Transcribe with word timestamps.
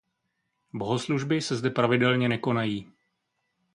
Bohoslužby 0.73 1.41
se 1.41 1.55
zde 1.55 1.69
pravidelně 1.69 2.29
nekonají. 2.29 2.91